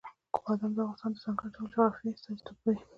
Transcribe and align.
بادام 0.43 0.71
د 0.77 0.79
افغانستان 0.91 1.13
د 1.15 1.21
ځانګړي 1.23 1.49
ډول 1.55 1.67
جغرافیې 1.73 2.11
استازیتوب 2.13 2.57
کوي. 2.61 2.79